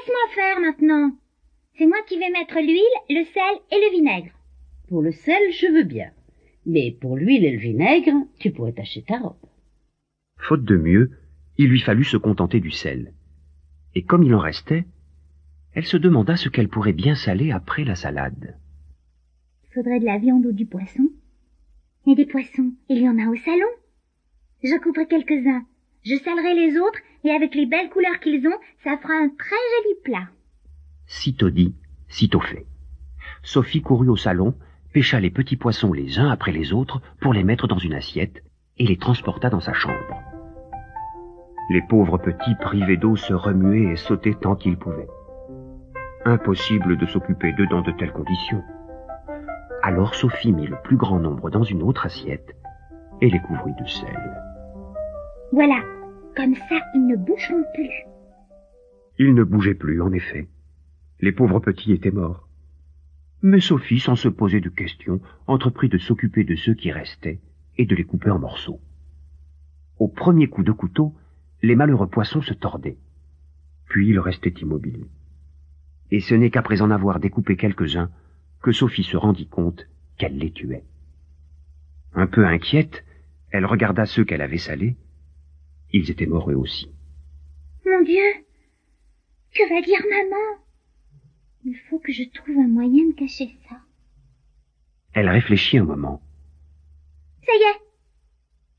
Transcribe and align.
Laisse-moi 0.00 0.34
faire 0.34 0.60
maintenant. 0.60 1.12
C'est 1.76 1.86
moi 1.86 1.98
qui 2.06 2.18
vais 2.18 2.30
mettre 2.30 2.58
l'huile, 2.58 2.80
le 3.10 3.24
sel 3.24 3.60
et 3.70 3.74
le 3.74 3.96
vinaigre. 3.96 4.32
Pour 4.88 5.02
le 5.02 5.12
sel, 5.12 5.52
je 5.52 5.66
veux 5.66 5.82
bien. 5.82 6.10
Mais 6.64 6.96
pour 7.00 7.16
l'huile 7.16 7.44
et 7.44 7.52
le 7.52 7.58
vinaigre, 7.58 8.12
tu 8.38 8.50
pourrais 8.50 8.72
tâcher 8.72 9.02
ta 9.02 9.18
robe. 9.18 9.36
Faute 10.38 10.64
de 10.64 10.76
mieux, 10.76 11.10
il 11.58 11.68
lui 11.68 11.80
fallut 11.80 12.04
se 12.04 12.16
contenter 12.16 12.60
du 12.60 12.70
sel. 12.70 13.12
Et 13.94 14.02
comme 14.02 14.22
il 14.22 14.34
en 14.34 14.38
restait, 14.38 14.84
elle 15.74 15.86
se 15.86 15.98
demanda 15.98 16.36
ce 16.36 16.48
qu'elle 16.48 16.68
pourrait 16.68 16.94
bien 16.94 17.14
saler 17.14 17.50
après 17.50 17.84
la 17.84 17.94
salade. 17.94 18.56
Il 19.64 19.74
faudrait 19.74 20.00
de 20.00 20.06
la 20.06 20.18
viande 20.18 20.46
ou 20.46 20.52
du 20.52 20.64
poisson. 20.64 21.10
Et 22.06 22.14
des 22.14 22.26
poissons, 22.26 22.72
il 22.88 23.02
y 23.02 23.08
en 23.08 23.18
a 23.18 23.28
au 23.28 23.36
salon. 23.36 23.68
Je 24.62 24.78
couperai 24.80 25.06
quelques-uns. 25.06 25.66
Je 26.02 26.16
salerai 26.16 26.54
les 26.54 26.78
autres, 26.78 26.98
et 27.24 27.30
avec 27.30 27.54
les 27.54 27.66
belles 27.66 27.90
couleurs 27.90 28.20
qu'ils 28.20 28.46
ont, 28.46 28.58
ça 28.82 28.96
fera 28.96 29.14
un 29.14 29.28
très 29.28 29.56
joli 29.76 29.94
plat. 30.02 30.28
Sitôt 31.06 31.50
dit, 31.50 31.74
sitôt 32.08 32.40
fait. 32.40 32.66
Sophie 33.42 33.82
courut 33.82 34.08
au 34.08 34.16
salon, 34.16 34.54
pêcha 34.94 35.20
les 35.20 35.30
petits 35.30 35.56
poissons 35.56 35.92
les 35.92 36.18
uns 36.18 36.30
après 36.30 36.52
les 36.52 36.72
autres 36.72 37.02
pour 37.20 37.34
les 37.34 37.44
mettre 37.44 37.66
dans 37.66 37.78
une 37.78 37.94
assiette, 37.94 38.42
et 38.78 38.86
les 38.86 38.96
transporta 38.96 39.50
dans 39.50 39.60
sa 39.60 39.74
chambre. 39.74 40.22
Les 41.70 41.82
pauvres 41.82 42.18
petits 42.18 42.54
privés 42.60 42.96
d'eau 42.96 43.16
se 43.16 43.34
remuaient 43.34 43.92
et 43.92 43.96
sautaient 43.96 44.34
tant 44.40 44.56
qu'ils 44.56 44.78
pouvaient. 44.78 45.08
Impossible 46.24 46.96
de 46.96 47.06
s'occuper 47.06 47.52
d'eux 47.52 47.66
dans 47.66 47.82
de 47.82 47.92
telles 47.92 48.12
conditions. 48.12 48.62
Alors 49.82 50.14
Sophie 50.14 50.52
mit 50.52 50.66
le 50.66 50.76
plus 50.82 50.96
grand 50.96 51.20
nombre 51.20 51.50
dans 51.50 51.62
une 51.62 51.82
autre 51.82 52.06
assiette 52.06 52.56
et 53.20 53.30
les 53.30 53.40
couvrit 53.40 53.74
de 53.80 53.86
sel. 53.86 54.49
Voilà, 55.52 55.82
comme 56.36 56.54
ça 56.54 56.80
ils 56.94 57.06
ne 57.06 57.16
bougeront 57.16 57.64
plus. 57.74 57.90
Ils 59.18 59.34
ne 59.34 59.44
bougeaient 59.44 59.74
plus, 59.74 60.00
en 60.00 60.12
effet. 60.12 60.48
Les 61.20 61.32
pauvres 61.32 61.60
petits 61.60 61.92
étaient 61.92 62.10
morts. 62.10 62.48
Mais 63.42 63.60
Sophie, 63.60 64.00
sans 64.00 64.16
se 64.16 64.28
poser 64.28 64.60
de 64.60 64.68
questions, 64.68 65.20
entreprit 65.46 65.88
de 65.88 65.98
s'occuper 65.98 66.44
de 66.44 66.56
ceux 66.56 66.74
qui 66.74 66.92
restaient 66.92 67.40
et 67.78 67.86
de 67.86 67.94
les 67.94 68.04
couper 68.04 68.30
en 68.30 68.38
morceaux. 68.38 68.80
Au 69.98 70.08
premier 70.08 70.48
coup 70.48 70.62
de 70.62 70.72
couteau, 70.72 71.14
les 71.62 71.76
malheureux 71.76 72.08
poissons 72.08 72.42
se 72.42 72.54
tordaient. 72.54 72.98
Puis 73.86 74.08
ils 74.08 74.18
restaient 74.18 74.54
immobiles. 74.60 75.06
Et 76.10 76.20
ce 76.20 76.34
n'est 76.34 76.50
qu'après 76.50 76.80
en 76.80 76.90
avoir 76.90 77.20
découpé 77.20 77.56
quelques-uns 77.56 78.10
que 78.62 78.72
Sophie 78.72 79.04
se 79.04 79.16
rendit 79.16 79.48
compte 79.48 79.86
qu'elle 80.18 80.36
les 80.36 80.52
tuait. 80.52 80.84
Un 82.14 82.26
peu 82.26 82.46
inquiète, 82.46 83.04
elle 83.50 83.66
regarda 83.66 84.06
ceux 84.06 84.24
qu'elle 84.24 84.42
avait 84.42 84.58
salés. 84.58 84.96
Ils 85.92 86.10
étaient 86.10 86.26
morts 86.26 86.50
eux 86.50 86.54
aussi. 86.54 86.88
Mon 87.86 88.02
Dieu, 88.02 88.22
que 89.54 89.68
va 89.68 89.82
dire 89.82 90.00
maman? 90.08 90.62
Il 91.64 91.76
faut 91.88 91.98
que 91.98 92.12
je 92.12 92.24
trouve 92.32 92.56
un 92.58 92.68
moyen 92.68 93.08
de 93.08 93.14
cacher 93.14 93.50
ça. 93.68 93.76
Elle 95.12 95.28
réfléchit 95.28 95.78
un 95.78 95.84
moment. 95.84 96.22
Ça 97.44 97.52
y 97.52 97.62
est, 97.62 97.80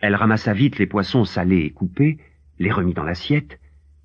Elle 0.00 0.14
ramassa 0.14 0.52
vite 0.52 0.78
les 0.78 0.86
poissons 0.86 1.24
salés 1.24 1.64
et 1.64 1.70
coupés, 1.70 2.18
les 2.58 2.70
remit 2.70 2.94
dans 2.94 3.04
l'assiette, 3.04 3.58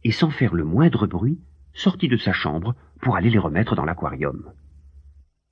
et 0.04 0.12
sans 0.12 0.30
faire 0.32 0.54
le 0.54 0.64
moindre 0.64 1.06
bruit, 1.08 1.40
sortit 1.74 2.08
de 2.08 2.18
sa 2.18 2.34
chambre 2.34 2.76
pour 3.02 3.16
aller 3.16 3.30
les 3.30 3.40
remettre 3.40 3.76
dans 3.76 3.86
l'aquarium. 3.86 4.54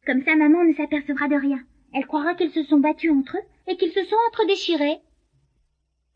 comme 0.05 0.23
ça 0.23 0.35
maman 0.35 0.63
ne 0.63 0.73
s'apercevra 0.73 1.27
de 1.27 1.35
rien. 1.35 1.59
Elle 1.93 2.07
croira 2.07 2.35
qu'ils 2.35 2.51
se 2.51 2.63
sont 2.63 2.79
battus 2.79 3.11
entre 3.11 3.35
eux 3.37 3.43
et 3.71 3.75
qu'ils 3.75 3.91
se 3.91 4.03
sont 4.05 4.15
entre-déchirés. 4.29 4.97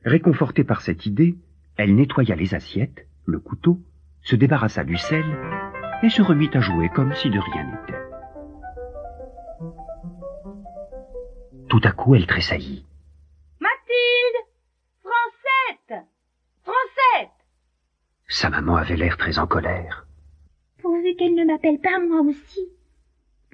Réconfortée 0.05 0.63
par 0.63 0.81
cette 0.81 1.07
idée, 1.07 1.35
elle 1.77 1.95
nettoya 1.95 2.35
les 2.35 2.53
assiettes, 2.53 3.07
le 3.25 3.39
couteau, 3.39 3.79
se 4.21 4.35
débarrassa 4.35 4.83
du 4.83 4.97
sel 4.97 5.25
et 6.03 6.09
se 6.09 6.21
remit 6.21 6.49
à 6.53 6.59
jouer 6.59 6.89
comme 6.89 7.13
si 7.15 7.31
de 7.31 7.39
rien 7.39 7.63
n'était. 7.63 7.99
Tout 11.69 11.81
à 11.83 11.91
coup, 11.91 12.13
elle 12.13 12.27
tressaillit. 12.27 12.85
Mathilde 13.59 14.45
Francette 15.01 16.05
Francette 16.63 17.31
Sa 18.27 18.51
maman 18.51 18.75
avait 18.75 18.97
l'air 18.97 19.17
très 19.17 19.39
en 19.39 19.47
colère. 19.47 20.05
Pourvu 20.83 21.15
qu'elle 21.15 21.33
ne 21.33 21.45
m'appelle 21.45 21.79
pas 21.79 21.99
moi 21.99 22.21
aussi. 22.21 22.69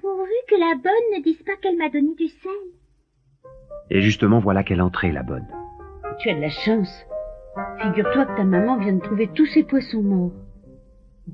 Pourvu 0.02 0.34
que 0.50 0.56
la 0.56 0.76
bonne 0.76 1.18
ne 1.18 1.24
dise 1.24 1.42
pas 1.44 1.56
qu'elle 1.62 1.78
m'a 1.78 1.90
donné 1.90 2.14
du 2.16 2.28
sel. 2.28 2.52
Et 3.90 4.02
justement, 4.02 4.40
voilà 4.40 4.66
qu'elle 4.66 4.82
entrait, 4.82 5.14
la 5.14 5.24
bonne. 5.24 5.48
Tu 6.22 6.30
as 6.30 6.36
de 6.36 6.42
la 6.42 6.50
chance. 6.50 7.06
Figure-toi 7.80 8.26
que 8.26 8.38
ta 8.38 8.44
maman 8.44 8.78
vient 8.78 8.94
de 8.94 9.02
trouver 9.02 9.28
tous 9.34 9.48
ces 9.48 9.64
poissons 9.64 10.04
morts. 10.04 10.32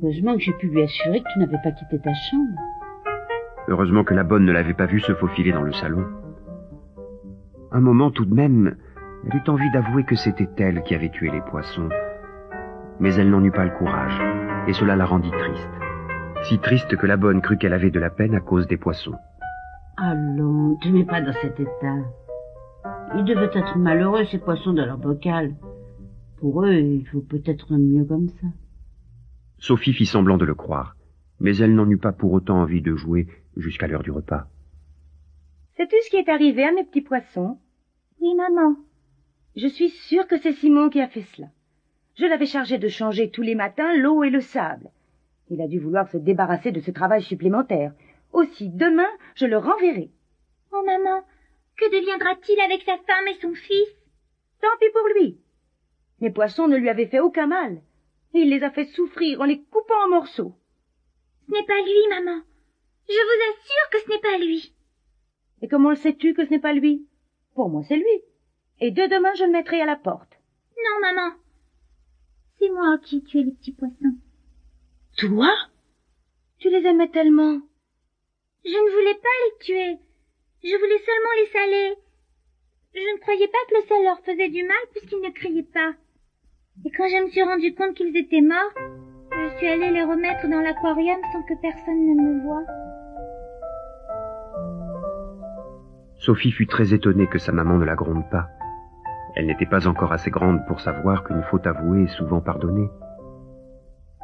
Heureusement 0.02 0.36
que 0.36 0.42
j'ai 0.42 0.54
pu 0.54 0.68
lui 0.68 0.82
assurer 0.82 1.20
que 1.20 1.28
tu 1.34 1.40
n'avais 1.40 1.58
pas 1.62 1.72
quitté 1.72 2.00
ta 2.00 2.14
chambre. 2.14 2.60
Heureusement 3.68 4.06
que 4.06 4.14
la 4.14 4.24
bonne 4.24 4.46
ne 4.46 4.52
l'avait 4.54 4.74
pas 4.74 4.86
vue 4.86 5.02
se 5.02 5.14
faufiler 5.14 5.52
dans 5.52 5.62
le 5.62 5.74
salon. 5.74 6.06
Un 7.72 7.82
moment 7.82 8.12
tout 8.12 8.24
de 8.24 8.34
même, 8.34 8.78
elle 9.26 9.38
eut 9.38 9.50
envie 9.50 9.70
d'avouer 9.72 10.06
que 10.06 10.16
c'était 10.16 10.48
elle 10.58 10.82
qui 10.84 10.96
avait 10.96 11.10
tué 11.10 11.30
les 11.32 11.42
poissons. 11.42 11.90
Mais 13.02 13.14
elle 13.16 13.30
n'en 13.30 13.44
eut 13.44 13.52
pas 13.52 13.66
le 13.66 13.78
courage, 13.78 14.18
et 14.68 14.74
cela 14.74 14.96
la 14.96 15.06
rendit 15.06 15.32
triste. 15.32 15.70
Si 16.44 16.60
triste 16.60 16.96
que 16.96 17.08
la 17.08 17.18
bonne 17.18 17.42
crut 17.42 17.60
qu'elle 17.60 17.74
avait 17.74 17.92
de 17.92 18.00
la 18.00 18.10
peine 18.10 18.36
à 18.36 18.40
cause 18.40 18.68
des 18.68 18.78
poissons. 18.78 19.16
Allons, 19.98 20.78
tu 20.82 20.94
mets 20.94 21.04
pas 21.04 21.20
dans 21.20 21.34
cet 21.34 21.60
état. 21.60 21.98
Ils 23.16 23.24
devaient 23.24 23.58
être 23.58 23.78
malheureux, 23.78 24.26
ces 24.26 24.38
poissons, 24.38 24.74
dans 24.74 24.86
leur 24.86 24.98
bocal. 24.98 25.56
Pour 26.38 26.64
eux, 26.64 26.74
il 26.74 27.08
faut 27.08 27.22
peut-être 27.22 27.74
mieux 27.74 28.06
comme 28.06 28.30
ça. 28.30 28.48
Sophie 29.60 29.94
fit 29.94 30.06
semblant 30.06 30.38
de 30.38 30.46
le 30.46 30.54
croire, 30.54 30.96
mais 31.40 31.58
elle 31.58 31.74
n'en 31.74 31.90
eut 31.90 31.98
pas 31.98 32.12
pour 32.12 32.34
autant 32.34 32.62
envie 32.62 32.82
de 32.82 32.96
jouer 32.96 33.28
jusqu'à 33.56 33.88
l'heure 33.88 34.04
du 34.04 34.12
repas. 34.12 34.48
Sais-tu 35.78 35.96
ce 36.04 36.10
qui 36.10 36.18
est 36.18 36.30
arrivé 36.30 36.64
à 36.64 36.72
mes 36.72 36.84
petits 36.84 37.02
poissons? 37.02 37.58
Oui, 38.22 38.36
maman. 38.36 38.76
Je 39.56 39.68
suis 39.68 39.90
sûre 39.90 40.28
que 40.28 40.38
c'est 40.38 40.54
Simon 40.54 40.90
qui 40.90 41.02
a 41.02 41.08
fait 41.08 41.26
cela. 41.36 41.48
Je 42.16 42.26
l'avais 42.26 42.46
chargé 42.46 42.78
de 42.78 42.88
changer 42.88 43.32
tous 43.32 43.42
les 43.42 43.56
matins 43.56 43.96
l'eau 43.96 44.24
et 44.24 44.30
le 44.30 44.42
sable. 44.42 44.90
Il 45.50 45.62
a 45.62 45.68
dû 45.68 45.80
vouloir 45.80 46.10
se 46.10 46.18
débarrasser 46.18 46.72
de 46.72 46.82
ce 46.82 46.92
travail 46.92 47.24
supplémentaire. 47.24 47.94
Aussi, 48.34 48.70
demain, 48.70 49.08
je 49.36 49.46
le 49.46 49.58
renverrai. 49.58 50.12
Oh, 50.72 50.84
maman, 50.86 51.24
que 51.78 51.92
deviendra-t-il 51.92 52.60
avec 52.60 52.82
sa 52.84 52.98
femme 52.98 53.28
et 53.28 53.40
son 53.40 53.54
fils? 53.54 53.90
Tant 54.62 54.78
pis 54.80 54.90
pour 54.92 55.08
lui. 55.16 55.40
Mes 56.20 56.32
poissons 56.32 56.68
ne 56.68 56.78
lui 56.78 56.90
avaient 56.90 57.08
fait 57.08 57.20
aucun 57.20 57.48
mal. 57.48 57.82
Et 58.34 58.40
il 58.40 58.50
les 58.50 58.64
a 58.64 58.72
fait 58.72 58.86
souffrir 58.86 59.40
en 59.42 59.46
les 59.46 59.62
coupant 59.64 60.06
en 60.06 60.10
morceaux. 60.10 60.54
Ce 61.46 61.52
n'est 61.52 61.66
pas 61.66 61.82
lui, 61.82 62.08
maman. 62.10 62.42
Je 63.08 63.14
vous 63.14 63.52
assure 63.52 63.90
que 63.92 64.00
ce 64.00 64.10
n'est 64.10 64.20
pas 64.20 64.38
lui. 64.38 64.74
Et 65.62 65.68
comment 65.68 65.92
le 65.92 65.96
sais-tu 65.96 66.34
que 66.34 66.46
ce 66.46 66.50
n'est 66.50 66.60
pas 66.60 66.74
lui? 66.74 67.08
Pour 67.56 67.70
moi, 67.70 67.84
c'est 67.88 67.96
lui. 67.96 68.22
Et 68.80 68.92
dès 68.92 69.08
demain, 69.08 69.34
je 69.36 69.46
le 69.46 69.52
mettrai 69.52 69.82
à 69.82 69.86
la 69.86 69.96
porte. 69.96 70.38
Non, 70.76 71.00
maman. 71.02 71.36
C'est 72.60 72.70
moi 72.70 72.98
qui 73.00 73.18
ai 73.18 73.24
tué 73.24 73.44
les 73.44 73.52
petits 73.52 73.72
poissons. 73.72 74.18
Toi? 75.18 75.52
Tu 76.60 76.70
les 76.70 76.86
aimais 76.86 77.10
tellement. 77.10 77.60
Je 78.66 78.70
ne 78.70 78.92
voulais 78.92 79.16
pas 79.16 79.30
les 79.46 79.66
tuer. 79.66 80.07
Je 80.68 80.76
voulais 80.76 81.00
seulement 81.00 81.36
les 81.40 81.48
saler. 81.48 81.96
Je 82.94 83.00
ne 83.00 83.22
croyais 83.22 83.48
pas 83.48 83.64
que 83.70 83.76
le 83.76 83.88
sel 83.88 84.04
leur 84.04 84.20
faisait 84.20 84.50
du 84.50 84.64
mal 84.68 84.84
puisqu'ils 84.92 85.22
ne 85.22 85.32
criaient 85.32 85.72
pas. 85.74 85.94
Et 86.84 86.92
quand 86.92 87.08
je 87.08 87.24
me 87.24 87.30
suis 87.30 87.42
rendu 87.42 87.74
compte 87.74 87.96
qu'ils 87.96 88.18
étaient 88.18 88.42
morts, 88.42 88.76
je 89.32 89.58
suis 89.58 89.68
allée 89.68 89.92
les 89.92 90.04
remettre 90.04 90.46
dans 90.50 90.60
l'aquarium 90.60 91.22
sans 91.32 91.42
que 91.44 91.54
personne 91.62 92.06
ne 92.06 92.22
me 92.22 92.44
voie. 92.44 92.66
Sophie 96.20 96.52
fut 96.52 96.68
très 96.68 96.94
étonnée 96.94 97.28
que 97.28 97.40
sa 97.40 97.54
maman 97.54 97.78
ne 97.78 97.86
la 97.86 97.96
gronde 97.96 98.30
pas. 98.30 98.50
Elle 99.38 99.46
n'était 99.46 99.68
pas 99.68 99.88
encore 99.88 100.12
assez 100.12 100.32
grande 100.32 100.66
pour 100.68 100.82
savoir 100.82 101.24
qu'une 101.24 101.44
faute 101.44 101.66
avouée 101.66 102.04
est 102.04 102.18
souvent 102.18 102.42
pardonnée. 102.42 102.90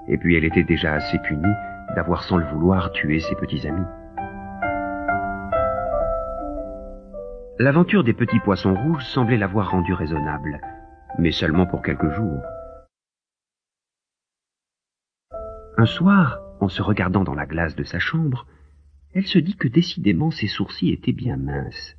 Et 0.09 0.17
puis 0.17 0.35
elle 0.35 0.43
était 0.43 0.63
déjà 0.63 0.95
assez 0.95 1.19
punie 1.19 1.55
d'avoir 1.95 2.25
sans 2.25 2.35
le 2.35 2.47
vouloir 2.47 2.91
tué 2.91 3.21
ses 3.21 3.35
petits 3.35 3.65
amis. 3.65 3.87
L'aventure 7.63 8.03
des 8.03 8.11
petits 8.11 8.41
poissons 8.41 8.75
rouges 8.75 9.05
semblait 9.05 9.37
l'avoir 9.37 9.71
rendue 9.71 9.93
raisonnable, 9.93 10.59
mais 11.17 11.31
seulement 11.31 11.65
pour 11.65 11.81
quelques 11.81 12.09
jours. 12.09 12.41
Un 15.77 15.85
soir, 15.85 16.41
en 16.59 16.67
se 16.67 16.81
regardant 16.81 17.23
dans 17.23 17.35
la 17.35 17.45
glace 17.45 17.77
de 17.77 17.85
sa 17.85 17.99
chambre, 17.99 18.47
elle 19.13 19.25
se 19.25 19.39
dit 19.39 19.55
que 19.55 19.69
décidément 19.69 20.29
ses 20.29 20.49
sourcils 20.49 20.91
étaient 20.91 21.13
bien 21.13 21.37
minces. 21.37 21.95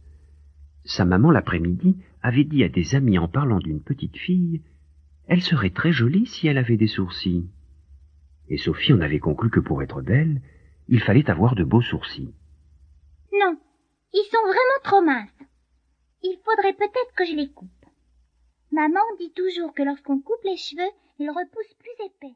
Sa 0.85 1.07
maman 1.07 1.31
l'après-midi 1.31 1.97
avait 2.21 2.45
dit 2.45 2.63
à 2.63 2.69
des 2.69 2.95
amis 2.95 3.19
en 3.19 3.29
parlant 3.29 3.59
d'une 3.59 3.83
petite 3.83 4.19
fille, 4.19 4.61
elle 5.29 5.41
serait 5.41 5.71
très 5.71 5.93
jolie 5.93 6.27
si 6.27 6.47
elle 6.47 6.59
avait 6.59 6.77
des 6.77 6.89
sourcils. 6.89 7.49
Et 8.51 8.59
Sophie 8.59 8.93
en 8.93 9.01
avait 9.01 9.19
conclu 9.19 9.49
que 9.49 9.61
pour 9.61 9.83
être 9.83 10.03
belle, 10.03 10.43
il 10.89 11.01
fallait 11.01 11.31
avoir 11.31 11.55
de 11.55 11.65
beaux 11.65 11.81
sourcils. 11.81 12.35
Non, 13.33 13.57
ils 14.13 14.29
sont 14.31 14.43
vraiment 14.43 14.83
trop 14.83 15.01
minces. 15.01 15.31
Il 16.27 16.39
faudrait 16.43 16.73
peut-être 16.73 17.15
que 17.15 17.27
je 17.27 17.35
les 17.35 17.51
coupe. 17.51 17.69
Maman 18.73 19.03
dit 19.19 19.31
toujours 19.33 19.75
que 19.75 19.83
lorsqu'on 19.83 20.21
coupe 20.21 20.43
les 20.45 20.57
cheveux, 20.57 20.91
ils 21.19 21.29
repoussent 21.29 21.75
plus 21.75 22.07
épais. 22.07 22.35